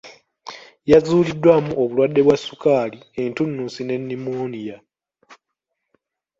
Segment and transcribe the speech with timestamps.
[0.91, 4.77] Yazuuliddwamu obulwadde bwa sukaali, entunnunsi ne nnimooniya.